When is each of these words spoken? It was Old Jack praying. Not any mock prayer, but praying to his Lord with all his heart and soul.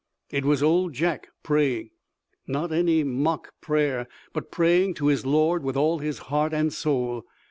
It 0.31 0.45
was 0.45 0.63
Old 0.63 0.93
Jack 0.93 1.27
praying. 1.43 1.91
Not 2.47 2.71
any 2.71 3.03
mock 3.03 3.53
prayer, 3.61 4.07
but 4.33 4.49
praying 4.49 4.95
to 4.95 5.05
his 5.09 5.27
Lord 5.27 5.61
with 5.61 5.77
all 5.77 5.99
his 5.99 6.17
heart 6.33 6.55
and 6.55 6.73
soul. 6.73 7.23